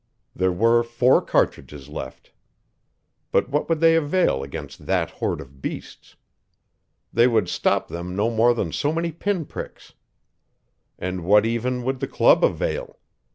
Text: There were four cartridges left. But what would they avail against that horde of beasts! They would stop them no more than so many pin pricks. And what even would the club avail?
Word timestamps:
There 0.35 0.51
were 0.51 0.81
four 0.81 1.21
cartridges 1.21 1.87
left. 1.87 2.31
But 3.31 3.49
what 3.49 3.69
would 3.69 3.81
they 3.81 3.95
avail 3.95 4.41
against 4.41 4.87
that 4.87 5.11
horde 5.11 5.39
of 5.39 5.61
beasts! 5.61 6.15
They 7.13 7.27
would 7.27 7.47
stop 7.47 7.87
them 7.87 8.15
no 8.15 8.31
more 8.31 8.55
than 8.55 8.71
so 8.71 8.91
many 8.91 9.11
pin 9.11 9.45
pricks. 9.45 9.93
And 10.97 11.23
what 11.23 11.45
even 11.45 11.83
would 11.83 11.99
the 11.99 12.07
club 12.07 12.43
avail? 12.43 12.97